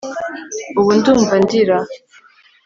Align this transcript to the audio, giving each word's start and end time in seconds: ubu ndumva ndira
ubu 0.79 0.91
ndumva 0.97 1.33
ndira 1.43 1.77